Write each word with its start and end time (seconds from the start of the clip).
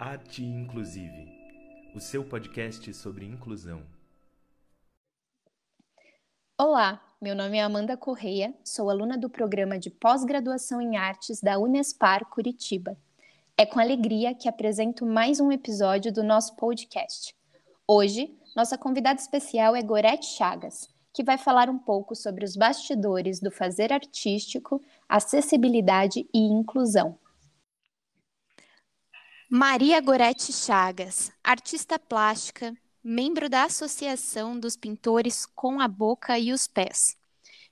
Arte 0.00 0.44
Inclusive, 0.44 1.28
o 1.92 1.98
seu 1.98 2.24
podcast 2.24 2.94
sobre 2.94 3.26
inclusão. 3.26 3.82
Olá, 6.56 7.02
meu 7.20 7.34
nome 7.34 7.58
é 7.58 7.62
Amanda 7.62 7.96
Correia, 7.96 8.54
sou 8.62 8.90
aluna 8.90 9.18
do 9.18 9.28
programa 9.28 9.76
de 9.76 9.90
pós-graduação 9.90 10.80
em 10.80 10.96
artes 10.96 11.40
da 11.40 11.58
Unespar 11.58 12.24
Curitiba. 12.26 12.96
É 13.56 13.66
com 13.66 13.80
alegria 13.80 14.36
que 14.36 14.48
apresento 14.48 15.04
mais 15.04 15.40
um 15.40 15.50
episódio 15.50 16.12
do 16.12 16.22
nosso 16.22 16.54
podcast. 16.54 17.34
Hoje, 17.84 18.38
nossa 18.54 18.78
convidada 18.78 19.20
especial 19.20 19.74
é 19.74 19.82
Gorete 19.82 20.26
Chagas, 20.26 20.88
que 21.12 21.24
vai 21.24 21.36
falar 21.36 21.68
um 21.68 21.78
pouco 21.78 22.14
sobre 22.14 22.44
os 22.44 22.54
bastidores 22.54 23.40
do 23.40 23.50
fazer 23.50 23.92
artístico, 23.92 24.80
acessibilidade 25.08 26.24
e 26.32 26.38
inclusão. 26.38 27.18
Maria 29.50 29.98
Gorete 30.02 30.52
Chagas, 30.52 31.32
artista 31.42 31.98
plástica, 31.98 32.76
membro 33.02 33.48
da 33.48 33.64
Associação 33.64 34.60
dos 34.60 34.76
Pintores 34.76 35.46
com 35.46 35.80
a 35.80 35.88
Boca 35.88 36.38
e 36.38 36.52
os 36.52 36.66
Pés. 36.66 37.16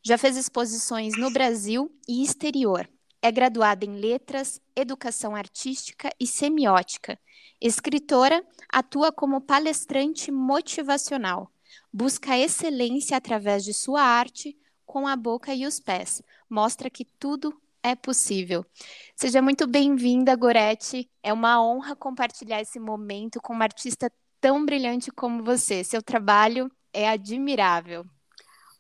Já 0.03 0.17
fez 0.17 0.39
exposições 0.39 1.19
no 1.19 1.31
Brasil 1.31 1.95
e 2.09 2.23
exterior. 2.23 2.89
É 3.21 3.31
graduada 3.31 3.85
em 3.85 4.01
Letras, 4.01 4.59
Educação 4.75 5.37
Artística 5.37 6.11
e 6.19 6.27
Semiótica. 6.27 7.19
Escritora, 7.61 8.43
atua 8.71 9.13
como 9.13 9.43
palestrante 9.43 10.33
motivacional. 10.33 11.53
Busca 11.93 12.39
excelência 12.39 13.19
através 13.19 13.63
de 13.63 13.75
sua 13.75 14.01
arte 14.01 14.57
com 14.87 15.07
a 15.07 15.15
boca 15.15 15.55
e 15.55 15.67
os 15.67 15.79
pés. 15.79 16.23
Mostra 16.49 16.89
que 16.89 17.05
tudo 17.05 17.55
é 17.87 17.95
possível. 17.95 18.67
Seja 19.15 19.41
muito 19.41 19.67
bem-vinda, 19.67 20.35
Gorete. 20.35 21.09
É 21.23 21.33
uma 21.33 21.63
honra 21.63 21.95
compartilhar 21.95 22.61
esse 22.61 22.81
momento 22.81 23.41
com 23.41 23.53
uma 23.53 23.65
artista 23.65 24.11
tão 24.41 24.67
brilhante 24.67 25.13
como 25.13 25.45
você. 25.45 25.85
Seu 25.85 26.03
trabalho 26.03 26.71
é 26.93 27.09
admirável. 27.09 28.05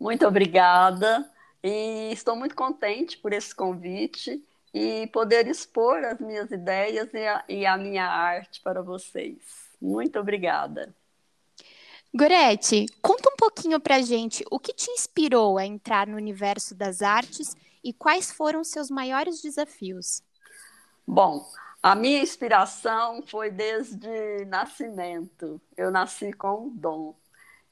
Muito 0.00 0.26
obrigada 0.26 1.30
e 1.62 2.10
estou 2.12 2.34
muito 2.34 2.56
contente 2.56 3.16
por 3.18 3.32
esse 3.32 3.54
convite 3.54 4.42
e 4.74 5.06
poder 5.12 5.46
expor 5.46 6.04
as 6.04 6.18
minhas 6.18 6.50
ideias 6.50 7.08
e 7.14 7.26
a, 7.26 7.44
e 7.48 7.64
a 7.64 7.76
minha 7.76 8.06
arte 8.06 8.60
para 8.60 8.82
vocês. 8.82 9.38
Muito 9.80 10.18
obrigada. 10.18 10.92
Gorete, 12.12 12.86
conta 13.00 13.30
um 13.30 13.36
pouquinho 13.36 13.78
pra 13.78 14.00
gente 14.00 14.44
o 14.50 14.58
que 14.58 14.72
te 14.72 14.90
inspirou 14.90 15.58
a 15.58 15.64
entrar 15.64 16.06
no 16.06 16.16
universo 16.16 16.74
das 16.74 17.02
artes 17.02 17.54
e 17.86 17.92
quais 17.92 18.32
foram 18.32 18.64
seus 18.64 18.90
maiores 18.90 19.40
desafios? 19.40 20.20
Bom, 21.06 21.46
a 21.80 21.94
minha 21.94 22.20
inspiração 22.20 23.22
foi 23.22 23.48
desde 23.48 24.44
nascimento. 24.46 25.60
Eu 25.76 25.88
nasci 25.92 26.32
com 26.32 26.66
um 26.66 26.76
dom. 26.76 27.14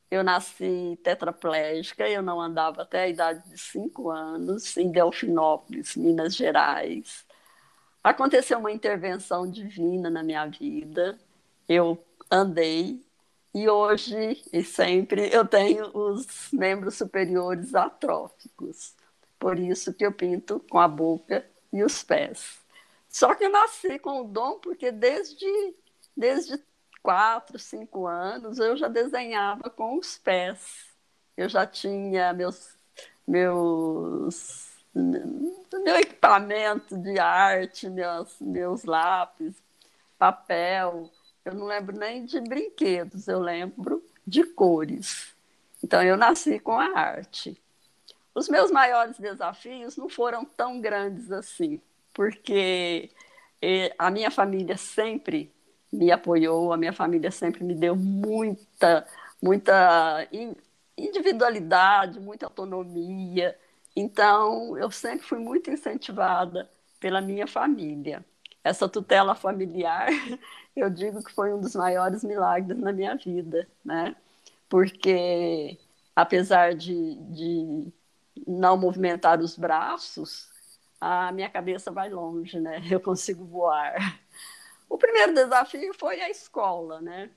Eu 0.09 0.23
nasci 0.23 0.97
tetraplégica, 1.03 2.09
eu 2.09 2.23
não 2.23 2.41
andava 2.41 2.83
até 2.83 3.03
a 3.03 3.09
idade 3.09 3.49
de 3.51 3.59
cinco 3.59 4.09
anos, 4.09 4.77
em 4.77 4.93
Delfinópolis, 4.93 5.97
Minas 5.97 6.37
Gerais. 6.37 7.27
Aconteceu 8.05 8.61
uma 8.61 8.71
intervenção 8.71 9.51
divina 9.51 10.09
na 10.09 10.23
minha 10.23 10.47
vida. 10.47 11.19
Eu 11.69 11.99
andei 12.31 13.05
e 13.53 13.69
hoje 13.69 14.41
e 14.53 14.63
sempre 14.63 15.29
eu 15.35 15.45
tenho 15.45 15.91
os 15.93 16.53
membros 16.53 16.95
superiores 16.95 17.75
atróficos. 17.75 18.95
Por 19.45 19.59
isso 19.59 19.93
que 19.93 20.07
eu 20.07 20.11
pinto 20.11 20.59
com 20.71 20.79
a 20.79 20.89
boca 20.89 21.45
e 21.71 21.85
os 21.85 22.03
pés. 22.03 22.63
Só 23.11 23.35
que 23.35 23.45
eu 23.45 23.51
nasci 23.51 23.99
com 23.99 24.23
o 24.23 24.25
dom 24.25 24.59
porque 24.59 24.91
desde, 24.91 25.45
desde 26.17 26.59
quatro, 27.03 27.59
cinco 27.59 28.07
anos 28.07 28.59
eu 28.59 28.75
já 28.75 28.89
desenhava 28.89 29.69
com 29.69 29.99
os 29.99 30.17
pés. 30.17 30.87
Eu 31.37 31.47
já 31.51 31.67
tinha 31.67 32.33
meus, 32.33 32.75
meus 33.29 34.71
meu 34.95 35.97
equipamento 36.01 36.97
de 36.97 37.19
arte, 37.19 37.91
meus, 37.91 38.41
meus 38.41 38.85
lápis, 38.85 39.63
papel. 40.19 41.11
Eu 41.45 41.53
não 41.53 41.67
lembro 41.67 41.95
nem 41.95 42.25
de 42.25 42.41
brinquedos, 42.41 43.29
eu 43.29 43.41
lembro 43.41 44.03
de 44.27 44.43
cores. 44.43 45.35
Então 45.83 46.03
eu 46.03 46.17
nasci 46.17 46.59
com 46.59 46.79
a 46.81 46.99
arte. 46.99 47.63
Os 48.35 48.49
meus 48.49 48.71
maiores 48.71 49.19
desafios 49.19 49.97
não 49.97 50.09
foram 50.09 50.45
tão 50.45 50.81
grandes 50.81 51.31
assim, 51.31 51.81
porque 52.13 53.11
a 53.99 54.11
minha 54.11 54.31
família 54.31 54.77
sempre 54.77 55.53
me 55.93 56.11
apoiou, 56.11 56.73
a 56.73 56.77
minha 56.77 56.93
família 56.93 57.31
sempre 57.31 57.63
me 57.65 57.75
deu 57.75 57.95
muita, 57.97 59.07
muita 59.41 60.27
individualidade, 60.97 62.21
muita 62.21 62.47
autonomia. 62.47 63.57
Então, 63.97 64.77
eu 64.77 64.91
sempre 64.91 65.27
fui 65.27 65.39
muito 65.39 65.71
incentivada 65.71 66.69
pela 67.01 67.21
minha 67.21 67.47
família. 67.47 68.25
Essa 68.63 68.89
tutela 68.89 69.35
familiar, 69.35 70.09
eu 70.75 70.91
digo 70.91 71.23
que 71.23 71.33
foi 71.33 71.53
um 71.53 71.61
dos 71.61 71.75
maiores 71.77 72.25
milagres 72.25 72.79
na 72.79 72.93
minha 72.93 73.15
vida, 73.17 73.69
né? 73.85 74.17
Porque, 74.69 75.79
apesar 76.17 76.75
de, 76.75 77.15
de 77.17 77.93
não 78.47 78.77
movimentar 78.77 79.41
os 79.41 79.57
braços, 79.57 80.49
a 81.01 81.33
minha 81.33 81.51
cabeça 81.51 81.91
vai 81.91 82.09
longe, 82.09 82.59
né? 82.61 82.83
Eu 82.91 83.01
consigo 83.01 83.45
voar. 83.45 84.21
O 84.89 84.97
primeiro 84.97 85.35
desafio 85.35 85.93
foi 85.95 86.21
a 86.21 86.31
escola, 86.31 87.01
né? 87.01 87.31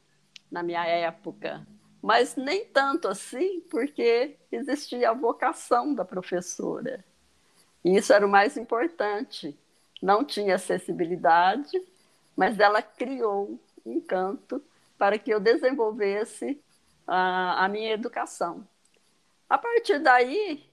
Na 0.52 0.62
minha 0.62 0.86
época. 0.86 1.66
Mas 2.02 2.36
nem 2.36 2.66
tanto 2.66 3.08
assim, 3.08 3.62
porque 3.62 4.38
existia 4.52 5.10
a 5.10 5.14
vocação 5.14 5.94
da 5.94 6.06
professora. 6.06 7.04
E 7.84 7.98
isso 7.98 8.14
era 8.14 8.26
o 8.26 8.30
mais 8.30 8.58
importante. 8.58 9.58
Não 10.02 10.24
tinha 10.24 10.56
acessibilidade, 10.56 11.82
mas 12.36 12.60
ela 12.60 12.82
criou 12.82 13.60
um 13.86 14.00
canto 14.00 14.64
para 14.98 15.18
que 15.18 15.32
eu 15.32 15.40
desenvolvesse 15.40 16.62
a, 17.06 17.66
a 17.66 17.68
minha 17.68 17.92
educação. 17.94 18.68
A 19.50 19.58
partir 19.58 20.00
daí, 20.00 20.70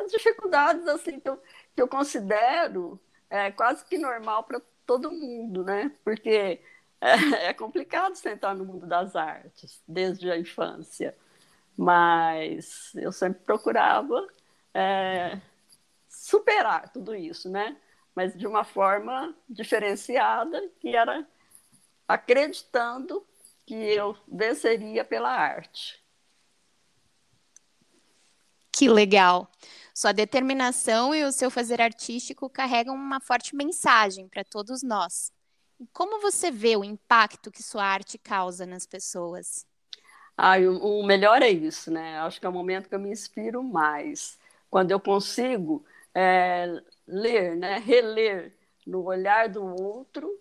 as 0.00 0.10
dificuldades 0.10 0.86
assim 0.88 1.20
que 1.20 1.28
eu, 1.28 1.36
que 1.74 1.82
eu 1.82 1.88
considero 1.88 3.00
é, 3.28 3.50
quase 3.50 3.84
que 3.84 3.98
normal 3.98 4.44
para 4.44 4.60
todo 4.86 5.12
mundo, 5.12 5.64
né? 5.64 5.92
Porque 6.04 6.60
é, 7.00 7.46
é 7.48 7.54
complicado 7.54 8.14
sentar 8.16 8.54
no 8.54 8.64
mundo 8.64 8.86
das 8.86 9.14
artes 9.16 9.82
desde 9.86 10.30
a 10.30 10.38
infância, 10.38 11.16
mas 11.76 12.92
eu 12.96 13.12
sempre 13.12 13.42
procurava 13.44 14.26
é, 14.74 15.40
superar 16.08 16.90
tudo 16.92 17.14
isso, 17.14 17.48
né? 17.50 17.76
Mas 18.14 18.36
de 18.36 18.46
uma 18.46 18.64
forma 18.64 19.34
diferenciada, 19.48 20.60
que 20.80 20.94
era 20.94 21.26
acreditando 22.08 23.24
que 23.64 23.74
eu 23.74 24.16
venceria 24.26 25.04
pela 25.04 25.30
arte. 25.30 25.99
Que 28.72 28.88
legal! 28.88 29.50
Sua 29.94 30.12
determinação 30.12 31.14
e 31.14 31.24
o 31.24 31.32
seu 31.32 31.50
fazer 31.50 31.80
artístico 31.80 32.48
carregam 32.48 32.94
uma 32.94 33.20
forte 33.20 33.54
mensagem 33.54 34.28
para 34.28 34.44
todos 34.44 34.82
nós. 34.82 35.32
Como 35.92 36.20
você 36.20 36.50
vê 36.50 36.76
o 36.76 36.84
impacto 36.84 37.50
que 37.50 37.62
sua 37.62 37.84
arte 37.84 38.18
causa 38.18 38.66
nas 38.66 38.86
pessoas? 38.86 39.66
Ah, 40.36 40.56
o, 40.58 41.02
melhor 41.02 41.42
é 41.42 41.50
isso, 41.50 41.90
né? 41.90 42.18
Acho 42.20 42.40
que 42.40 42.46
é 42.46 42.48
o 42.48 42.52
momento 42.52 42.88
que 42.88 42.94
eu 42.94 42.98
me 42.98 43.10
inspiro 43.10 43.62
mais. 43.62 44.38
Quando 44.70 44.90
eu 44.90 45.00
consigo 45.00 45.84
é, 46.14 46.82
ler, 47.06 47.56
né? 47.56 47.78
reler 47.78 48.54
no 48.86 49.02
olhar 49.04 49.48
do 49.48 49.62
outro 49.62 50.38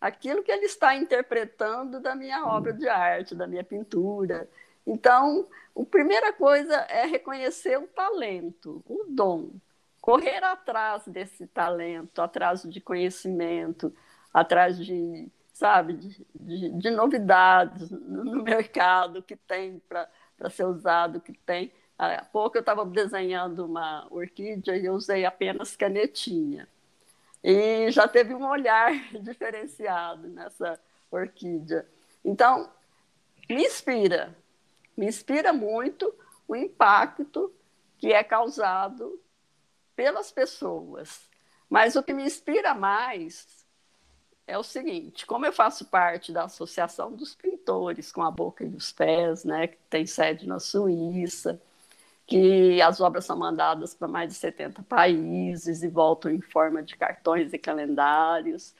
aquilo 0.00 0.42
que 0.42 0.50
ele 0.50 0.66
está 0.66 0.94
interpretando 0.96 2.00
da 2.00 2.14
minha 2.14 2.44
obra 2.46 2.72
de 2.72 2.88
arte, 2.88 3.34
da 3.34 3.46
minha 3.46 3.64
pintura. 3.64 4.48
Então, 4.86 5.46
a 5.76 5.84
primeira 5.84 6.32
coisa 6.32 6.74
é 6.88 7.04
reconhecer 7.06 7.76
o 7.78 7.86
talento, 7.88 8.82
o 8.86 9.04
dom, 9.08 9.50
correr 10.00 10.42
atrás 10.44 11.02
desse 11.08 11.46
talento, 11.48 12.22
atrás 12.22 12.62
de 12.62 12.80
conhecimento, 12.80 13.92
atrás 14.32 14.78
de, 14.78 15.28
sabe, 15.52 15.94
de, 15.94 16.26
de, 16.34 16.68
de 16.70 16.90
novidades 16.90 17.90
no 17.90 18.42
mercado 18.44 19.22
que 19.22 19.34
tem 19.34 19.82
para 19.88 20.08
ser 20.50 20.64
usado, 20.64 21.20
que 21.20 21.32
tem. 21.32 21.72
Há 21.98 22.24
pouco 22.24 22.56
eu 22.56 22.60
estava 22.60 22.84
desenhando 22.84 23.64
uma 23.64 24.06
orquídea 24.10 24.76
e 24.76 24.88
usei 24.88 25.24
apenas 25.24 25.74
canetinha. 25.74 26.68
E 27.42 27.90
já 27.90 28.06
teve 28.06 28.34
um 28.34 28.46
olhar 28.46 28.92
diferenciado 29.20 30.28
nessa 30.28 30.78
orquídea. 31.10 31.86
Então, 32.24 32.70
me 33.48 33.64
inspira, 33.64 34.36
me 34.96 35.06
inspira 35.06 35.52
muito 35.52 36.14
o 36.48 36.56
impacto 36.56 37.52
que 37.98 38.12
é 38.12 38.22
causado 38.22 39.20
pelas 39.94 40.30
pessoas. 40.30 41.28
Mas 41.68 41.96
o 41.96 42.02
que 42.02 42.12
me 42.12 42.24
inspira 42.24 42.74
mais 42.74 43.66
é 44.46 44.56
o 44.56 44.62
seguinte: 44.62 45.26
como 45.26 45.44
eu 45.44 45.52
faço 45.52 45.86
parte 45.86 46.32
da 46.32 46.44
Associação 46.44 47.12
dos 47.12 47.34
Pintores 47.34 48.12
com 48.12 48.22
a 48.22 48.30
Boca 48.30 48.64
e 48.64 48.74
os 48.74 48.92
Pés, 48.92 49.44
né, 49.44 49.66
que 49.68 49.78
tem 49.90 50.06
sede 50.06 50.46
na 50.46 50.60
Suíça, 50.60 51.60
que 52.26 52.80
as 52.80 53.00
obras 53.00 53.24
são 53.24 53.36
mandadas 53.36 53.94
para 53.94 54.08
mais 54.08 54.30
de 54.32 54.38
70 54.38 54.82
países 54.84 55.82
e 55.82 55.88
voltam 55.88 56.30
em 56.30 56.40
forma 56.40 56.82
de 56.82 56.96
cartões 56.96 57.52
e 57.52 57.58
calendários. 57.58 58.74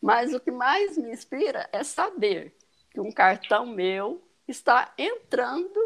Mas 0.00 0.34
o 0.34 0.40
que 0.40 0.50
mais 0.50 0.98
me 0.98 1.10
inspira 1.12 1.68
é 1.72 1.84
saber 1.84 2.56
que 2.90 3.00
um 3.00 3.12
cartão 3.12 3.66
meu 3.66 4.20
está 4.46 4.92
entrando 4.98 5.80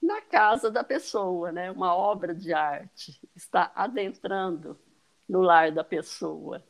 na 0.00 0.20
casa 0.20 0.70
da 0.70 0.84
pessoa, 0.84 1.50
né? 1.50 1.70
Uma 1.70 1.94
obra 1.94 2.34
de 2.34 2.52
arte 2.52 3.18
está 3.34 3.72
adentrando 3.74 4.78
no 5.28 5.40
lar 5.40 5.72
da 5.72 5.82
pessoa. 5.82 6.62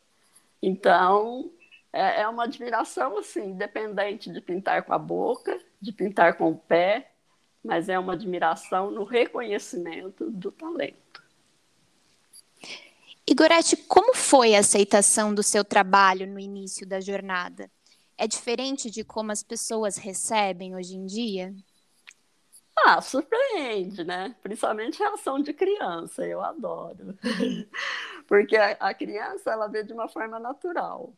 Então, 0.63 1.51
é, 1.93 2.23
é 2.23 2.29
uma 2.29 2.45
admiração 2.45 3.19
assim, 3.19 3.51
independente 3.51 4.31
de 4.33 4.41
pintar 4.41 4.83
com 4.85 4.93
a 4.93 4.99
boca, 4.99 5.61
de 5.81 5.93
pintar 5.93 6.37
com 6.37 6.53
o 6.53 6.57
pé, 6.57 7.11
mas 7.63 7.89
é 7.89 7.99
uma 7.99 8.13
admiração 8.13 8.91
no 8.91 9.05
reconhecimento 9.05 10.31
do 10.31 10.53
talento. 10.53 11.23
Igorete, 13.27 13.77
como 13.77 14.15
foi 14.15 14.55
a 14.55 14.61
aceitação 14.61 15.35
do 15.35 15.43
seu 15.43 15.65
trabalho 15.65 16.27
no 16.27 16.39
início 16.39 16.87
da 16.87 17.01
jornada? 17.01 17.71
É 18.17 18.27
diferente 18.27 18.91
de 18.91 19.05
como 19.05 19.33
as 19.33 19.43
pessoas 19.43 19.97
recebem 19.97 20.75
hoje 20.77 20.97
em 20.97 21.05
dia? 21.05 21.55
Ah, 22.77 23.01
surpreende, 23.01 24.05
né? 24.05 24.35
Principalmente 24.43 24.99
reação 24.99 25.41
de 25.41 25.53
criança, 25.53 26.27
eu 26.27 26.41
adoro. 26.41 27.17
Porque 28.27 28.57
a, 28.57 28.95
criança, 28.95 29.53
ela 29.53 29.69
vê 29.69 29.83
de 29.83 29.93
uma 29.93 30.09
forma 30.09 30.39
natural. 30.39 31.13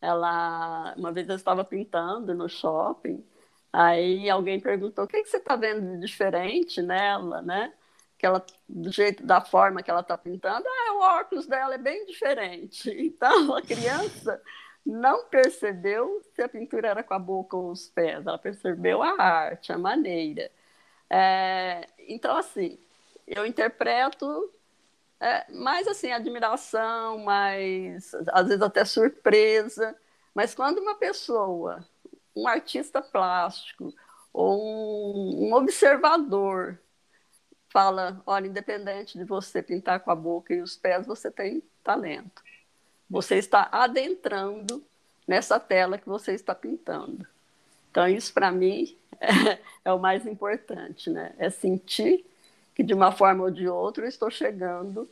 Ela, 0.00 0.94
uma 0.96 1.12
vez 1.12 1.28
eu 1.28 1.36
estava 1.36 1.64
pintando 1.64 2.34
no 2.34 2.48
shopping, 2.48 3.24
aí 3.72 4.28
alguém 4.28 4.60
perguntou: 4.60 5.04
"O 5.04 5.08
que, 5.08 5.22
que 5.22 5.28
você 5.28 5.38
está 5.38 5.56
vendo 5.56 5.94
de 5.94 6.00
diferente 6.00 6.82
nela, 6.82 7.42
né?" 7.42 7.72
Que 8.18 8.26
ela, 8.26 8.44
do 8.68 8.90
jeito, 8.92 9.24
da 9.24 9.40
forma 9.40 9.82
que 9.82 9.90
ela 9.90 10.00
está 10.00 10.16
pintando, 10.18 10.66
ah, 10.68 10.94
o 10.94 11.00
óculos 11.20 11.46
dela 11.46 11.74
é 11.74 11.78
bem 11.78 12.04
diferente. 12.06 12.90
Então, 12.96 13.54
a 13.54 13.62
criança 13.62 14.40
não 14.86 15.24
percebeu 15.26 16.22
se 16.34 16.42
a 16.42 16.48
pintura 16.48 16.88
era 16.88 17.02
com 17.02 17.14
a 17.14 17.18
boca 17.18 17.56
ou 17.56 17.70
os 17.72 17.88
pés, 17.88 18.26
ela 18.26 18.38
percebeu 18.38 19.02
a 19.02 19.20
arte, 19.20 19.72
a 19.72 19.78
maneira. 19.78 20.50
É, 21.10 21.88
então, 21.98 22.36
assim, 22.36 22.78
eu 23.26 23.44
interpreto 23.44 24.52
é, 25.20 25.50
mais 25.52 25.88
assim, 25.88 26.12
admiração, 26.12 27.18
mais 27.18 28.14
às 28.28 28.46
vezes 28.48 28.62
até 28.62 28.84
surpresa. 28.84 29.96
Mas 30.34 30.54
quando 30.54 30.78
uma 30.78 30.94
pessoa, 30.96 31.84
um 32.34 32.46
artista 32.46 33.02
plástico 33.02 33.92
ou 34.32 34.62
um, 34.62 35.48
um 35.50 35.54
observador 35.54 36.78
fala, 37.70 38.22
olha, 38.26 38.46
independente 38.46 39.18
de 39.18 39.24
você 39.24 39.62
pintar 39.62 40.00
com 40.00 40.10
a 40.10 40.16
boca 40.16 40.54
e 40.54 40.62
os 40.62 40.76
pés, 40.76 41.06
você 41.06 41.30
tem 41.30 41.62
talento. 41.82 42.42
Você 43.08 43.36
está 43.36 43.68
adentrando 43.70 44.82
nessa 45.26 45.58
tela 45.58 45.98
que 45.98 46.08
você 46.08 46.32
está 46.32 46.54
pintando. 46.54 47.26
Então, 47.90 48.06
isso 48.08 48.32
para 48.32 48.52
mim 48.52 48.96
é, 49.20 49.58
é, 49.84 49.92
o 49.92 49.98
mais 49.98 50.26
importante, 50.26 51.10
né? 51.10 51.34
É 51.38 51.50
sentir 51.50 52.24
que 52.74 52.82
de 52.82 52.92
uma 52.92 53.10
forma 53.10 53.44
ou 53.44 53.50
de 53.50 53.68
outra 53.68 54.04
eu 54.04 54.08
estou 54.08 54.30
chegando 54.30 55.08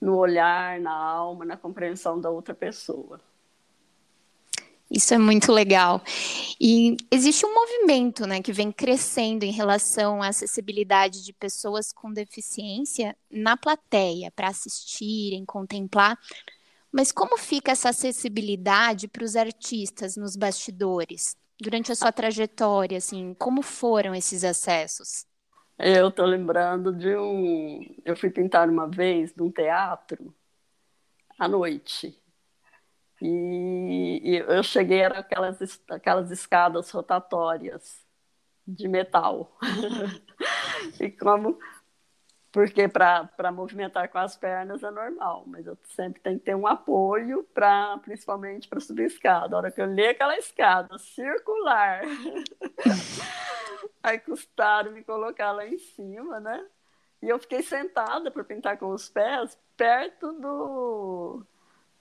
no 0.00 0.16
olhar, 0.16 0.78
na 0.78 0.92
alma, 0.92 1.44
na 1.44 1.56
compreensão 1.56 2.20
da 2.20 2.28
outra 2.28 2.54
pessoa. 2.54 3.20
Isso 4.88 5.12
é 5.14 5.18
muito 5.18 5.50
legal. 5.50 6.00
E 6.60 6.96
existe 7.10 7.44
um 7.44 7.52
movimento 7.52 8.24
né, 8.24 8.40
que 8.40 8.52
vem 8.52 8.70
crescendo 8.70 9.44
em 9.44 9.50
relação 9.50 10.22
à 10.22 10.28
acessibilidade 10.28 11.24
de 11.24 11.32
pessoas 11.32 11.92
com 11.92 12.12
deficiência 12.12 13.16
na 13.28 13.56
plateia, 13.56 14.30
para 14.30 14.48
assistirem, 14.48 15.44
contemplar. 15.44 16.16
Mas 16.92 17.12
como 17.12 17.36
fica 17.36 17.72
essa 17.72 17.90
acessibilidade 17.90 19.08
para 19.08 19.24
os 19.24 19.36
artistas 19.36 20.16
nos 20.16 20.36
bastidores? 20.36 21.36
durante 21.60 21.90
a 21.90 21.94
sua 21.94 22.12
trajetória, 22.12 22.98
assim, 22.98 23.34
como 23.34 23.62
foram 23.62 24.14
esses 24.14 24.44
acessos? 24.44 25.26
Eu 25.78 26.08
estou 26.08 26.24
lembrando 26.24 26.92
de 26.92 27.16
um. 27.16 27.94
Eu 28.04 28.16
fui 28.16 28.30
pintar 28.30 28.68
uma 28.68 28.86
vez 28.86 29.34
num 29.34 29.50
teatro 29.50 30.34
à 31.38 31.46
noite. 31.46 32.18
E, 33.20 34.20
e 34.22 34.36
eu 34.36 34.62
cheguei, 34.62 35.00
eram 35.00 35.18
aquelas, 35.18 35.80
aquelas 35.90 36.30
escadas 36.30 36.90
rotatórias 36.90 38.02
de 38.66 38.88
metal. 38.88 39.58
e 41.00 41.10
como 41.10 41.58
porque 42.56 42.88
para 42.88 43.52
movimentar 43.52 44.08
com 44.08 44.16
as 44.16 44.34
pernas 44.34 44.82
é 44.82 44.90
normal, 44.90 45.44
mas 45.46 45.66
eu 45.66 45.76
sempre 45.94 46.22
tenho 46.22 46.38
que 46.38 46.44
ter 46.46 46.56
um 46.56 46.66
apoio 46.66 47.46
para 47.52 47.98
principalmente 47.98 48.66
para 48.66 48.80
subir 48.80 49.02
a 49.02 49.06
escada. 49.08 49.54
A 49.54 49.58
hora 49.58 49.70
que 49.70 49.78
eu 49.78 49.84
li 49.84 50.06
aquela 50.06 50.38
escada 50.38 50.96
circular, 50.96 52.00
aí 54.02 54.18
custaram 54.18 54.92
me 54.92 55.04
colocar 55.04 55.52
lá 55.52 55.66
em 55.66 55.76
cima, 55.76 56.40
né? 56.40 56.66
E 57.20 57.28
eu 57.28 57.38
fiquei 57.38 57.62
sentada 57.62 58.30
para 58.30 58.42
pintar 58.42 58.78
com 58.78 58.88
os 58.88 59.06
pés 59.06 59.58
perto 59.76 60.32
do, 60.32 61.42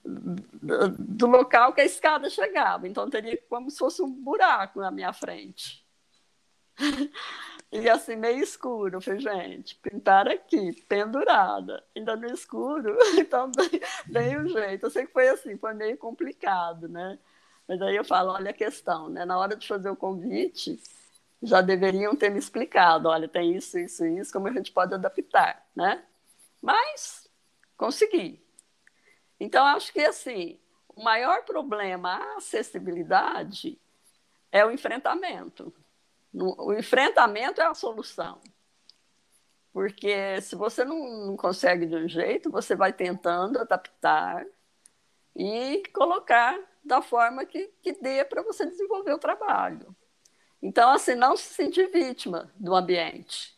do, 0.06 0.90
do 0.98 1.28
local 1.28 1.74
que 1.74 1.82
a 1.82 1.86
escada 1.86 2.30
chegava. 2.30 2.88
Então 2.88 3.10
teria 3.10 3.38
como 3.50 3.70
se 3.70 3.78
fosse 3.78 4.02
um 4.02 4.10
buraco 4.10 4.80
na 4.80 4.90
minha 4.90 5.12
frente. 5.12 5.85
E 7.72 7.90
assim, 7.90 8.16
meio 8.16 8.42
escuro. 8.42 8.98
Eu 8.98 9.02
falei, 9.02 9.20
gente, 9.20 9.76
pintar 9.76 10.28
aqui, 10.30 10.72
pendurada, 10.84 11.84
ainda 11.96 12.16
no 12.16 12.28
escuro, 12.28 12.98
então 13.20 13.52
dei 14.06 14.38
um 14.38 14.48
jeito. 14.48 14.86
Eu 14.86 14.90
sei 14.90 15.06
que 15.06 15.12
foi 15.12 15.28
assim, 15.28 15.58
foi 15.58 15.74
meio 15.74 15.98
complicado, 15.98 16.88
né? 16.88 17.20
Mas 17.68 17.82
aí 17.82 17.96
eu 17.96 18.06
falo, 18.06 18.32
olha 18.32 18.52
a 18.52 18.54
questão, 18.54 19.10
né? 19.10 19.26
Na 19.26 19.38
hora 19.38 19.56
de 19.56 19.68
fazer 19.68 19.90
o 19.90 19.96
convite, 19.96 20.80
já 21.42 21.62
deveriam 21.62 22.16
ter 22.16 22.30
me 22.30 22.40
explicado, 22.40 23.10
olha, 23.10 23.28
tem 23.28 23.56
isso, 23.56 23.78
isso, 23.78 24.06
isso, 24.06 24.32
como 24.32 24.48
a 24.48 24.52
gente 24.54 24.72
pode 24.72 24.94
adaptar, 24.94 25.66
né? 25.76 26.04
Mas 26.62 27.30
consegui. 27.78 28.42
Então, 29.40 29.66
acho 29.66 29.92
que 29.92 30.02
assim, 30.02 30.58
o 30.96 31.04
maior 31.04 31.44
problema, 31.44 32.14
a 32.14 32.38
acessibilidade, 32.38 33.78
é 34.52 34.66
o 34.66 34.72
enfrentamento. 34.72 35.74
O 36.38 36.74
enfrentamento 36.74 37.62
é 37.62 37.66
a 37.66 37.74
solução. 37.74 38.42
Porque 39.72 40.42
se 40.42 40.56
você 40.56 40.84
não, 40.86 41.36
consegue 41.36 41.86
de 41.86 41.96
um 41.96 42.08
jeito, 42.08 42.50
você 42.50 42.76
vai 42.76 42.94
tentando 42.94 43.60
adaptar 43.60 44.46
e 45.36 45.84
colocar 45.94 46.58
da 46.84 47.02
forma 47.02 47.46
que, 47.46 47.68
que 47.82 47.94
dê 47.94 48.24
para 48.24 48.42
você 48.42 48.66
desenvolver 48.66 49.14
o 49.14 49.20
trabalho. 49.20 49.96
Então, 50.62 50.90
assim, 50.92 51.16
não 51.16 51.36
se 51.36 51.54
sentir 51.54 51.92
vítima 51.92 52.52
do 52.56 52.74
ambiente, 52.74 53.54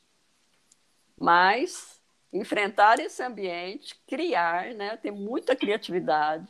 mas 1.16 2.02
enfrentar 2.34 3.00
esse 3.00 3.22
ambiente, 3.24 3.96
criar, 4.08 4.74
né, 4.74 4.98
ter 4.98 5.12
muita 5.12 5.56
criatividade, 5.56 6.48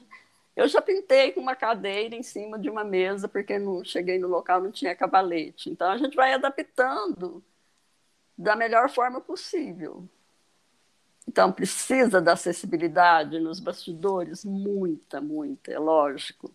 eu 0.58 0.68
já 0.68 0.82
pintei 0.82 1.32
com 1.32 1.40
uma 1.40 1.56
cadeira 1.56 2.16
em 2.16 2.24
cima 2.24 2.58
de 2.58 2.68
uma 2.68 2.84
mesa, 2.84 3.28
porque 3.28 3.60
não 3.60 3.84
cheguei 3.86 4.18
no 4.18 4.28
local, 4.28 4.60
não 4.60 4.72
tinha 4.72 4.96
cavalete. 4.96 5.70
Então 5.70 5.92
a 5.92 5.98
gente 6.00 6.16
vai 6.16 6.34
adaptando 6.34 7.44
da 8.36 8.56
melhor 8.56 8.90
forma 8.90 9.22
possível. 9.22 10.04
Então 11.28 11.52
precisa 11.52 12.20
da 12.20 12.34
acessibilidade 12.34 13.40
nos 13.40 13.60
bastidores, 13.60 14.44
muita, 14.44 15.22
muita, 15.22 15.72
é 15.72 15.78
lógico. 15.78 16.52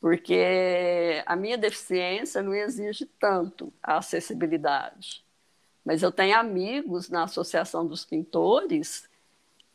Porque 0.00 1.20
a 1.26 1.34
minha 1.34 1.58
deficiência 1.58 2.40
não 2.40 2.54
exige 2.54 3.04
tanto 3.18 3.72
a 3.82 3.96
acessibilidade. 3.96 5.24
Mas 5.84 6.04
eu 6.04 6.12
tenho 6.12 6.38
amigos 6.38 7.08
na 7.08 7.24
Associação 7.24 7.84
dos 7.84 8.04
Pintores 8.04 9.08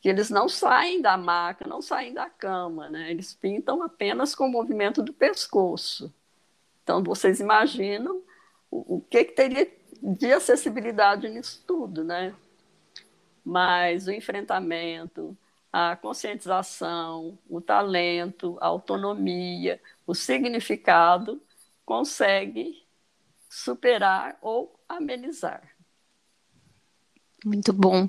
que 0.02 0.08
eles 0.10 0.30
não 0.30 0.48
saem 0.48 1.02
da 1.02 1.18
maca, 1.18 1.68
não 1.68 1.82
saem 1.82 2.14
da 2.14 2.30
cama, 2.30 2.90
né? 2.90 3.12
Eles 3.12 3.34
pintam 3.34 3.84
apenas 3.84 4.34
com 4.34 4.46
o 4.48 4.52
movimento 4.52 5.04
do 5.04 5.14
pescoço. 5.14 6.14
Então, 6.84 7.04
vocês 7.04 7.40
imaginam 7.40 8.22
o, 8.72 8.98
o 8.98 9.02
que, 9.02 9.26
que 9.26 9.34
teria 9.34 9.72
de 10.02 10.32
acessibilidade 10.32 11.28
nisso 11.30 11.64
tudo, 11.68 12.04
né? 12.04 12.34
Mas 13.44 14.08
o 14.08 14.12
enfrentamento, 14.12 15.38
a 15.72 15.96
conscientização, 15.96 17.38
o 17.50 17.60
talento, 17.62 18.58
a 18.62 18.68
autonomia, 18.68 19.82
o 20.08 20.16
significado 20.16 21.42
consegue 21.86 22.86
superar 23.50 24.38
ou 24.42 24.80
amenizar. 24.88 25.64
Muito 27.46 27.72
bom. 27.72 28.08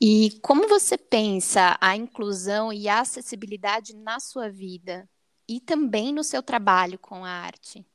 E 0.00 0.38
como 0.42 0.68
você 0.68 0.98
pensa 0.98 1.78
a 1.80 1.96
inclusão 1.96 2.72
e 2.72 2.88
a 2.88 3.00
acessibilidade 3.00 3.96
na 3.96 4.20
sua 4.20 4.50
vida? 4.50 5.08
e 5.48 5.60
também 5.60 6.12
no 6.12 6.24
seu 6.24 6.42
trabalho 6.42 6.98
com 6.98 7.24
a 7.24 7.30
arte? 7.30 7.86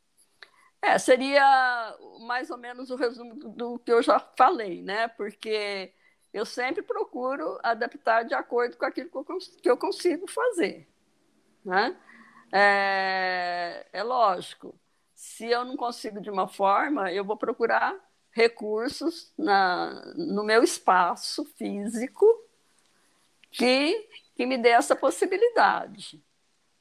É, 0.82 0.98
seria 0.98 1.98
mais 2.22 2.50
ou 2.50 2.58
menos 2.58 2.90
o 2.90 2.96
resumo 2.96 3.36
do, 3.36 3.78
que 3.80 3.92
eu 3.92 4.02
já 4.02 4.20
falei, 4.20 4.82
né? 4.82 5.08
Porque 5.10 5.94
eu 6.34 6.46
sempre 6.46 6.82
procuro 6.82 7.60
adaptar 7.62 8.24
de 8.24 8.34
acordo 8.34 8.78
com 8.78 8.86
aquilo 8.86 9.10
que 9.10 9.18
eu, 9.18 9.38
que 9.62 9.70
eu 9.70 9.78
consigo 9.78 10.28
fazer. 10.28 10.88
Né? 11.64 11.96
É, 12.52 13.86
é 13.94 14.04
lógico, 14.04 14.74
se 15.14 15.46
eu 15.46 15.64
não 15.64 15.78
consigo 15.78 16.20
de 16.20 16.32
uma 16.32 16.48
forma, 16.48 17.12
eu 17.12 17.24
vou 17.24 17.38
procurar 17.38 17.96
recursos 18.32 19.32
na, 19.38 20.14
no 20.16 20.44
meu 20.44 20.64
espaço 20.64 21.46
físico 21.46 22.26
que, 23.52 24.08
que 24.36 24.46
me 24.46 24.58
dê 24.58 24.70
essa 24.70 24.96
possibilidade. 24.96 26.22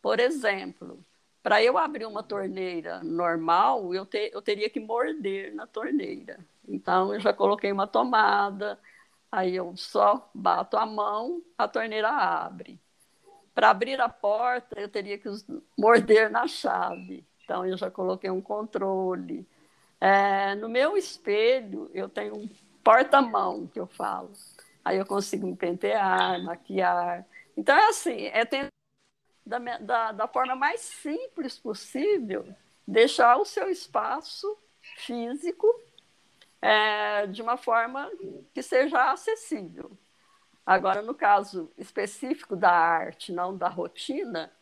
Por 0.00 0.20
exemplo, 0.20 1.04
para 1.42 1.62
eu 1.62 1.76
abrir 1.76 2.06
uma 2.06 2.22
torneira 2.22 3.02
normal, 3.02 3.94
eu, 3.94 4.06
te, 4.06 4.30
eu 4.32 4.40
teria 4.40 4.70
que 4.70 4.78
morder 4.78 5.54
na 5.54 5.66
torneira. 5.66 6.38
Então, 6.68 7.12
eu 7.12 7.20
já 7.20 7.32
coloquei 7.32 7.72
uma 7.72 7.86
tomada, 7.86 8.78
aí 9.30 9.56
eu 9.56 9.76
só 9.76 10.30
bato 10.32 10.76
a 10.76 10.86
mão, 10.86 11.42
a 11.58 11.66
torneira 11.66 12.08
abre. 12.08 12.78
Para 13.54 13.70
abrir 13.70 14.00
a 14.00 14.08
porta, 14.08 14.78
eu 14.80 14.88
teria 14.88 15.18
que 15.18 15.28
morder 15.76 16.30
na 16.30 16.46
chave. 16.46 17.26
Então, 17.44 17.66
eu 17.66 17.76
já 17.76 17.90
coloquei 17.90 18.30
um 18.30 18.40
controle. 18.40 19.46
É, 20.00 20.54
no 20.54 20.68
meu 20.68 20.96
espelho, 20.96 21.90
eu 21.92 22.08
tenho 22.08 22.36
um 22.36 22.48
porta-mão, 22.82 23.66
que 23.66 23.78
eu 23.78 23.86
falo. 23.86 24.32
Aí 24.84 24.96
eu 24.96 25.06
consigo 25.06 25.46
me 25.46 25.54
pentear, 25.54 26.42
maquiar. 26.42 27.26
Então, 27.56 27.76
é 27.76 27.88
assim, 27.88 28.26
é 28.26 28.44
da, 29.44 29.58
da, 29.78 30.12
da 30.12 30.28
forma 30.28 30.54
mais 30.54 30.80
simples 30.80 31.58
possível, 31.58 32.46
deixar 32.86 33.36
o 33.36 33.44
seu 33.44 33.68
espaço 33.68 34.58
físico 34.96 35.66
é, 36.62 37.26
de 37.26 37.42
uma 37.42 37.56
forma 37.56 38.10
que 38.54 38.62
seja 38.62 39.10
acessível. 39.10 39.90
Agora, 40.64 41.02
no 41.02 41.14
caso 41.14 41.70
específico 41.76 42.54
da 42.54 42.70
arte, 42.70 43.32
não 43.32 43.56
da 43.56 43.68
rotina, 43.68 44.52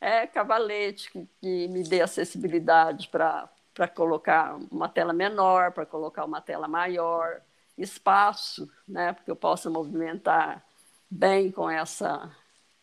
é 0.00 0.26
cavalete 0.26 1.10
que, 1.10 1.26
que 1.40 1.68
me 1.68 1.82
dê 1.82 2.00
acessibilidade 2.02 3.08
para 3.08 3.48
colocar 3.94 4.56
uma 4.70 4.88
tela 4.88 5.12
menor, 5.12 5.72
para 5.72 5.84
colocar 5.84 6.24
uma 6.24 6.40
tela 6.40 6.68
maior, 6.68 7.40
espaço, 7.76 8.70
né, 8.86 9.12
porque 9.12 9.30
eu 9.30 9.36
possa 9.36 9.68
movimentar 9.68 10.64
bem 11.10 11.50
com, 11.50 11.68
essa, 11.68 12.30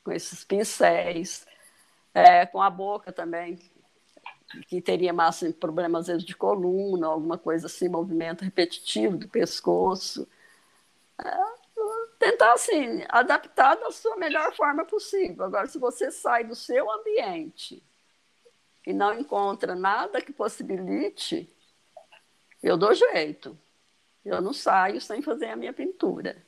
com 0.03 0.11
esses 0.11 0.43
pincéis, 0.43 1.45
é, 2.13 2.45
com 2.45 2.61
a 2.61 2.69
boca 2.69 3.11
também, 3.11 3.57
que 4.67 4.81
teria 4.81 5.13
mais 5.13 5.41
problemas 5.53 6.01
às 6.01 6.07
vezes 6.07 6.23
de 6.25 6.35
coluna, 6.35 7.07
alguma 7.07 7.37
coisa 7.37 7.67
assim, 7.67 7.87
movimento 7.87 8.43
repetitivo 8.43 9.17
do 9.17 9.29
pescoço. 9.29 10.27
É, 11.17 11.61
tentar 12.19 12.53
assim, 12.53 13.03
adaptar 13.09 13.75
da 13.75 13.91
sua 13.91 14.17
melhor 14.17 14.53
forma 14.55 14.85
possível. 14.85 15.45
Agora, 15.45 15.67
se 15.67 15.79
você 15.79 16.11
sai 16.11 16.43
do 16.43 16.53
seu 16.55 16.91
ambiente 16.91 17.81
e 18.85 18.93
não 18.93 19.19
encontra 19.19 19.75
nada 19.75 20.21
que 20.21 20.33
possibilite, 20.33 21.49
eu 22.61 22.77
dou 22.77 22.93
jeito. 22.93 23.57
Eu 24.23 24.41
não 24.41 24.53
saio 24.53 25.01
sem 25.01 25.21
fazer 25.21 25.47
a 25.47 25.55
minha 25.55 25.73
pintura. 25.73 26.45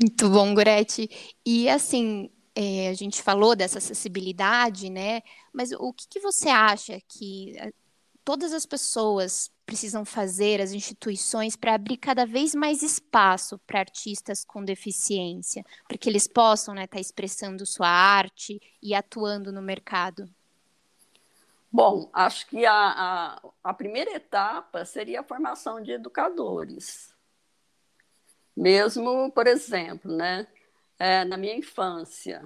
Muito 0.00 0.28
bom, 0.28 0.52
Gorete. 0.52 1.08
E 1.46 1.68
assim, 1.68 2.28
é, 2.54 2.88
a 2.88 2.94
gente 2.94 3.22
falou 3.22 3.54
dessa 3.54 3.78
acessibilidade, 3.78 4.90
né? 4.90 5.22
Mas 5.52 5.70
o 5.72 5.92
que, 5.92 6.08
que 6.08 6.20
você 6.20 6.48
acha 6.48 7.00
que 7.08 7.54
todas 8.24 8.52
as 8.52 8.66
pessoas 8.66 9.50
precisam 9.64 10.04
fazer, 10.04 10.60
as 10.60 10.72
instituições, 10.72 11.56
para 11.56 11.74
abrir 11.74 11.96
cada 11.96 12.26
vez 12.26 12.54
mais 12.54 12.82
espaço 12.82 13.58
para 13.66 13.80
artistas 13.80 14.44
com 14.44 14.64
deficiência, 14.64 15.64
para 15.88 15.96
que 15.96 16.08
eles 16.08 16.26
possam 16.26 16.74
estar 16.74 16.82
né, 16.82 16.86
tá 16.86 17.00
expressando 17.00 17.64
sua 17.64 17.88
arte 17.88 18.60
e 18.82 18.94
atuando 18.94 19.52
no 19.52 19.62
mercado? 19.62 20.28
Bom, 21.70 22.10
acho 22.12 22.46
que 22.48 22.66
a, 22.66 22.74
a, 22.74 23.42
a 23.64 23.72
primeira 23.74 24.14
etapa 24.14 24.84
seria 24.84 25.20
a 25.20 25.24
formação 25.24 25.82
de 25.82 25.92
educadores. 25.92 27.14
Mesmo, 28.54 29.32
por 29.32 29.46
exemplo, 29.46 30.14
né, 30.14 30.46
é, 30.98 31.24
na 31.24 31.38
minha 31.38 31.56
infância, 31.56 32.44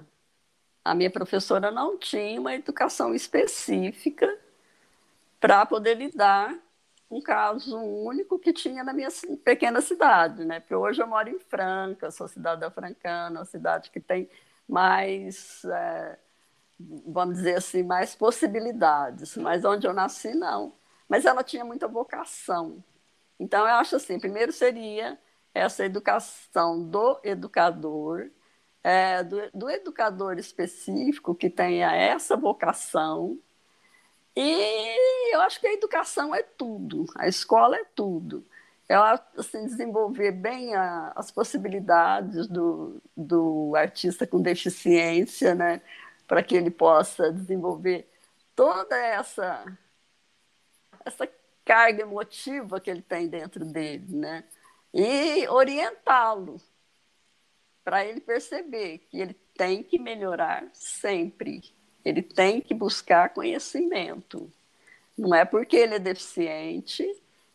a 0.83 0.95
minha 0.95 1.11
professora 1.11 1.69
não 1.69 1.97
tinha 1.97 2.39
uma 2.39 2.55
educação 2.55 3.13
específica 3.13 4.46
para 5.39 5.65
poder 5.65 5.95
lidar 5.95 6.57
um 7.09 7.21
caso 7.21 7.77
único 7.77 8.37
que 8.37 8.51
tinha 8.51 8.83
na 8.83 8.93
minha 8.93 9.09
pequena 9.43 9.81
cidade, 9.81 10.43
né? 10.45 10.59
Porque 10.59 10.75
hoje 10.75 11.01
eu 11.01 11.07
moro 11.07 11.29
em 11.29 11.39
Franca, 11.39 12.11
sou 12.11 12.27
cidade 12.27 12.69
francana, 12.71 13.39
uma 13.39 13.45
cidade 13.45 13.89
que 13.91 13.99
tem 13.99 14.29
mais, 14.67 15.63
é, 15.65 16.19
vamos 16.79 17.37
dizer 17.37 17.55
assim, 17.55 17.83
mais 17.83 18.15
possibilidades. 18.15 19.37
Mas 19.37 19.63
onde 19.63 19.87
eu 19.87 19.93
nasci, 19.93 20.33
não. 20.33 20.73
Mas 21.07 21.25
ela 21.25 21.43
tinha 21.43 21.63
muita 21.63 21.87
vocação. 21.87 22.83
Então, 23.39 23.61
eu 23.67 23.75
acho 23.75 23.95
assim, 23.95 24.19
primeiro 24.19 24.51
seria 24.51 25.17
essa 25.53 25.85
educação 25.85 26.83
do 26.83 27.19
educador, 27.23 28.29
é, 28.83 29.23
do, 29.23 29.49
do 29.53 29.69
educador 29.69 30.37
específico 30.39 31.35
que 31.35 31.49
tenha 31.49 31.95
essa 31.95 32.35
vocação, 32.37 33.39
e 34.39 35.33
eu 35.33 35.41
acho 35.41 35.59
que 35.59 35.65
a 35.65 35.73
educação 35.73 36.33
é 36.35 36.43
tudo, 36.43 37.07
a 37.15 37.27
escola 37.27 37.75
é 37.75 37.83
tudo. 37.95 38.45
Ela 38.87 39.19
assim, 39.35 39.65
desenvolver 39.65 40.31
bem 40.31 40.75
a, 40.75 41.11
as 41.15 41.31
possibilidades 41.31 42.47
do, 42.47 43.01
do 43.15 43.73
artista 43.75 44.27
com 44.27 44.39
deficiência, 44.39 45.55
né? 45.55 45.81
para 46.27 46.43
que 46.43 46.55
ele 46.55 46.69
possa 46.69 47.31
desenvolver 47.31 48.07
toda 48.55 48.95
essa, 48.95 49.65
essa 51.03 51.27
carga 51.65 52.03
emotiva 52.03 52.79
que 52.79 52.91
ele 52.91 53.01
tem 53.01 53.27
dentro 53.27 53.65
dele, 53.65 54.15
né? 54.15 54.43
e 54.93 55.47
orientá-lo 55.47 56.61
para 57.83 58.05
ele 58.05 58.21
perceber 58.21 58.99
que 59.09 59.19
ele 59.19 59.33
tem 59.55 59.81
que 59.81 59.97
melhorar 59.97 60.69
sempre 60.73 61.75
ele 62.07 62.21
tem 62.21 62.61
que 62.61 62.73
buscar 62.73 63.33
conhecimento. 63.33 64.49
Não 65.17 65.35
é 65.35 65.43
porque 65.43 65.75
ele 65.75 65.95
é 65.95 65.99
deficiente 65.99 67.05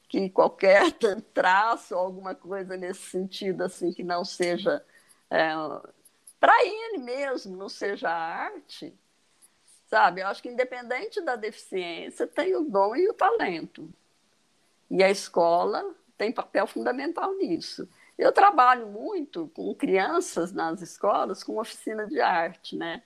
que 0.06 0.28
qualquer 0.28 0.92
traço 1.32 1.94
ou 1.94 2.00
alguma 2.00 2.34
coisa 2.34 2.76
nesse 2.76 3.00
sentido 3.00 3.62
assim 3.62 3.92
que 3.92 4.02
não 4.02 4.26
seja 4.26 4.84
é, 5.30 5.52
para 6.38 6.52
ele 6.66 6.98
mesmo, 6.98 7.56
não 7.56 7.68
seja 7.68 8.10
arte, 8.10 8.92
sabe? 9.88 10.20
Eu 10.20 10.26
acho 10.26 10.42
que 10.42 10.50
independente 10.50 11.22
da 11.22 11.34
deficiência 11.34 12.26
tem 12.26 12.54
o 12.54 12.64
dom 12.64 12.94
e 12.94 13.08
o 13.08 13.14
talento. 13.14 13.88
E 14.90 15.02
a 15.02 15.08
escola 15.08 15.94
tem 16.18 16.30
papel 16.30 16.66
fundamental 16.66 17.34
nisso. 17.38 17.88
Eu 18.18 18.32
trabalho 18.32 18.86
muito 18.88 19.50
com 19.54 19.74
crianças 19.74 20.52
nas 20.52 20.82
escolas 20.82 21.42
com 21.42 21.58
oficina 21.58 22.06
de 22.06 22.20
arte, 22.20 22.76
né? 22.76 23.02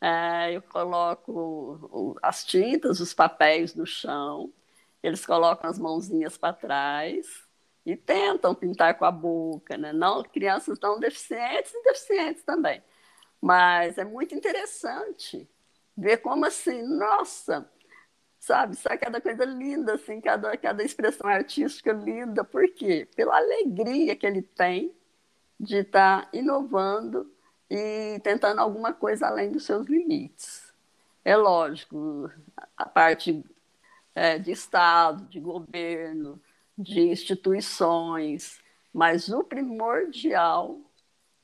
É, 0.00 0.52
eu 0.52 0.62
coloco 0.62 2.16
as 2.22 2.44
tintas, 2.44 3.00
os 3.00 3.12
papéis 3.12 3.74
no 3.74 3.84
chão, 3.86 4.52
eles 5.02 5.26
colocam 5.26 5.68
as 5.68 5.78
mãozinhas 5.78 6.38
para 6.38 6.54
trás 6.54 7.26
e 7.84 7.96
tentam 7.96 8.54
pintar 8.54 8.96
com 8.98 9.04
a 9.04 9.10
boca, 9.10 9.76
né? 9.76 9.92
Não 9.92 10.22
crianças 10.22 10.78
não 10.80 10.98
deficientes 10.98 11.72
e 11.74 11.82
deficientes 11.82 12.42
também. 12.44 12.82
Mas 13.40 13.98
é 13.98 14.04
muito 14.04 14.34
interessante 14.34 15.48
ver 15.96 16.18
como 16.18 16.46
assim, 16.46 16.82
nossa, 16.82 17.68
sabe, 18.38 18.76
sai 18.76 18.98
cada 18.98 19.20
coisa 19.20 19.44
linda, 19.44 19.94
assim, 19.94 20.20
cada, 20.20 20.56
cada 20.56 20.82
expressão 20.82 21.28
artística 21.28 21.92
linda. 21.92 22.44
Por 22.44 22.68
quê? 22.72 23.08
Pela 23.16 23.36
alegria 23.36 24.16
que 24.16 24.26
ele 24.26 24.42
tem 24.42 24.94
de 25.58 25.78
estar 25.78 26.28
inovando 26.32 27.30
e 27.70 28.18
tentando 28.20 28.60
alguma 28.60 28.92
coisa 28.92 29.28
além 29.28 29.52
dos 29.52 29.64
seus 29.64 29.86
limites. 29.86 30.74
É 31.24 31.36
lógico, 31.36 32.30
a 32.76 32.86
parte 32.86 33.44
é, 34.14 34.38
de 34.38 34.50
Estado, 34.50 35.24
de 35.26 35.38
governo, 35.38 36.40
de 36.76 37.00
instituições, 37.02 38.60
mas 38.92 39.28
o 39.28 39.44
primordial 39.44 40.80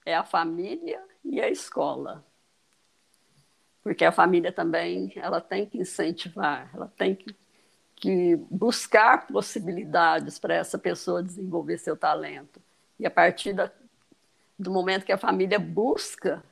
é 0.04 0.14
a 0.14 0.24
família 0.24 1.00
e 1.24 1.40
a 1.40 1.48
escola. 1.48 2.24
Porque 3.82 4.04
a 4.04 4.10
família 4.10 4.50
também 4.50 5.12
ela 5.14 5.40
tem 5.40 5.64
que 5.64 5.78
incentivar, 5.78 6.68
ela 6.74 6.92
tem 6.96 7.14
que, 7.14 7.36
que 7.94 8.36
buscar 8.50 9.28
possibilidades 9.28 10.40
para 10.40 10.54
essa 10.54 10.76
pessoa 10.76 11.22
desenvolver 11.22 11.78
seu 11.78 11.96
talento. 11.96 12.60
E 12.98 13.06
a 13.06 13.10
partir 13.10 13.52
da, 13.52 13.70
do 14.58 14.70
momento 14.70 15.04
que 15.04 15.12
a 15.12 15.18
família 15.18 15.58
busca 15.58 16.42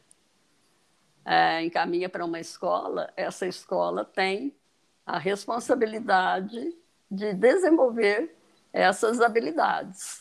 é, 1.25 1.65
encaminha 1.65 2.09
para 2.09 2.25
uma 2.25 2.39
escola, 2.39 3.13
essa 3.17 3.47
escola 3.47 4.05
tem 4.05 4.55
a 5.07 5.19
responsabilidade 5.19 6.75
de 7.11 7.33
desenvolver 7.35 8.37
essas 8.73 9.21
habilidades. 9.21 10.21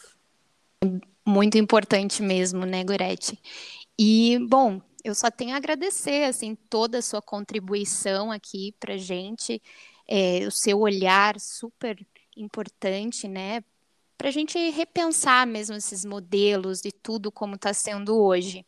Muito 1.25 1.58
importante 1.58 2.22
mesmo, 2.22 2.66
né, 2.66 2.84
Gorete? 2.84 3.40
E, 3.98 4.38
bom, 4.50 4.82
eu 5.04 5.16
só 5.16 5.30
tenho 5.30 5.54
a 5.54 5.58
agradecer, 5.58 6.25
assim, 6.25 6.56
toda 6.70 7.00
a 7.00 7.02
sua 7.02 7.22
contribuição 7.22 8.32
aqui 8.32 8.74
para 8.80 8.98
gente, 8.98 9.62
é, 10.08 10.46
o 10.46 10.52
seu 10.52 10.80
olhar 10.80 11.40
super 11.40 12.06
importante, 12.36 13.28
né, 13.28 13.63
para 14.17 14.29
a 14.29 14.32
gente 14.32 14.58
repensar 14.70 15.46
mesmo 15.46 15.75
esses 15.75 16.05
modelos 16.05 16.82
de 16.82 16.91
tudo 16.91 17.32
como 17.32 17.55
está 17.55 17.74
sendo 17.74 18.22
hoje. 18.22 18.65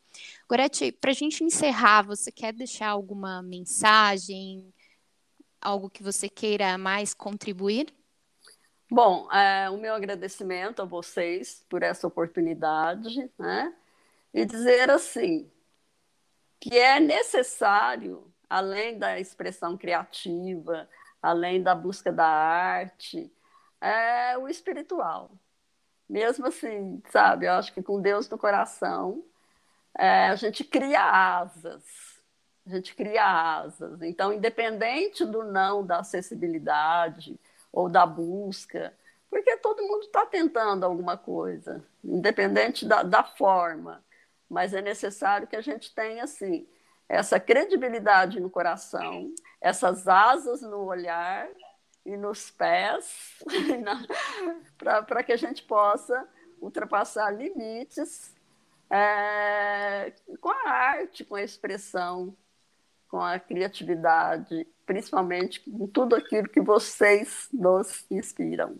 Gorete, 0.48 0.92
para 0.92 1.10
a 1.10 1.14
gente 1.14 1.42
encerrar, 1.42 2.02
você 2.02 2.30
quer 2.30 2.52
deixar 2.52 2.88
alguma 2.88 3.42
mensagem, 3.42 4.72
algo 5.60 5.90
que 5.90 6.02
você 6.02 6.28
queira 6.28 6.76
mais 6.76 7.14
contribuir? 7.14 7.92
Bom, 8.90 9.30
é, 9.32 9.68
o 9.68 9.76
meu 9.76 9.94
agradecimento 9.94 10.80
a 10.80 10.84
vocês 10.84 11.64
por 11.68 11.82
essa 11.82 12.06
oportunidade, 12.06 13.30
né? 13.38 13.74
E 14.32 14.44
dizer 14.44 14.90
assim 14.90 15.50
que 16.60 16.78
é 16.78 17.00
necessário, 17.00 18.32
além 18.48 18.98
da 18.98 19.18
expressão 19.18 19.76
criativa, 19.76 20.88
além 21.20 21.62
da 21.62 21.74
busca 21.74 22.12
da 22.12 22.26
arte, 22.26 23.30
é 23.80 24.36
o 24.38 24.48
espiritual. 24.48 25.30
Mesmo 26.08 26.46
assim, 26.46 27.02
sabe? 27.10 27.46
Eu 27.46 27.52
acho 27.52 27.72
que 27.72 27.82
com 27.82 28.00
Deus 28.00 28.28
no 28.28 28.38
coração, 28.38 29.24
é, 29.98 30.28
a 30.28 30.34
gente 30.36 30.62
cria 30.62 31.02
asas. 31.02 31.84
A 32.66 32.70
gente 32.70 32.94
cria 32.94 33.24
asas. 33.24 34.02
Então, 34.02 34.32
independente 34.32 35.24
do 35.24 35.44
não 35.44 35.84
da 35.84 35.98
acessibilidade 35.98 37.38
ou 37.72 37.88
da 37.88 38.06
busca, 38.06 38.92
porque 39.28 39.56
todo 39.58 39.82
mundo 39.82 40.02
está 40.02 40.24
tentando 40.24 40.84
alguma 40.84 41.16
coisa, 41.16 41.84
independente 42.02 42.86
da, 42.86 43.02
da 43.02 43.22
forma. 43.22 44.04
Mas 44.48 44.72
é 44.72 44.80
necessário 44.80 45.46
que 45.46 45.56
a 45.56 45.60
gente 45.60 45.94
tenha, 45.94 46.24
assim, 46.24 46.66
essa 47.08 47.38
credibilidade 47.38 48.40
no 48.40 48.50
coração, 48.50 49.32
essas 49.60 50.06
asas 50.08 50.62
no 50.62 50.84
olhar 50.84 51.48
e 52.06 52.16
nos 52.16 52.50
pés, 52.52 53.42
para 54.78 55.24
que 55.24 55.32
a 55.32 55.36
gente 55.36 55.64
possa 55.64 56.26
ultrapassar 56.60 57.30
limites 57.32 58.32
é, 58.88 60.12
com 60.40 60.48
a 60.48 60.70
arte, 60.70 61.24
com 61.24 61.34
a 61.34 61.42
expressão, 61.42 62.34
com 63.08 63.20
a 63.20 63.40
criatividade, 63.40 64.66
principalmente 64.86 65.60
com 65.60 65.88
tudo 65.88 66.14
aquilo 66.14 66.48
que 66.48 66.60
vocês 66.60 67.48
nos 67.52 68.06
inspiram. 68.08 68.76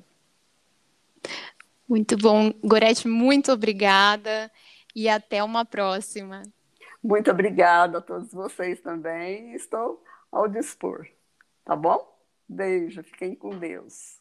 Muito 1.89 2.17
bom. 2.17 2.53
Gorete, 2.65 3.09
muito 3.09 3.51
obrigada 3.51 4.51
e 4.95 5.09
até 5.09 5.43
uma 5.43 5.65
próxima. 5.65 6.43
Muito 7.03 7.31
obrigada 7.31 7.99
a 7.99 8.01
todos 8.01 8.33
vocês 8.33 8.81
também. 8.81 9.53
Estou 9.55 10.03
ao 10.31 10.49
dispor. 10.49 11.07
Tá 11.65 11.75
bom? 11.75 12.16
Beijo, 12.49 13.03
fiquem 13.03 13.35
com 13.35 13.59
Deus. 13.59 14.21